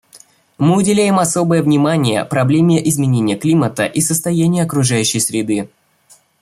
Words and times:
Мы 0.57 0.75
уделяем 0.77 1.19
особое 1.19 1.61
внимание 1.61 2.25
проблеме 2.25 2.81
изменения 2.89 3.35
климата 3.37 3.85
и 3.85 4.01
состояния 4.01 4.63
окружающей 4.63 5.19
среды. 5.19 5.69